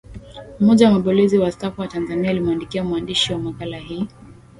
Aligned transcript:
Mmoja 0.59 0.87
wa 0.87 0.93
mabalozi 0.93 1.37
wastaafu 1.37 1.81
wa 1.81 1.87
Tanzania 1.87 2.29
alimwandikia 2.29 2.83
mwandishi 2.83 3.33
wa 3.33 3.39
makala 3.39 3.77
hii 3.77 4.07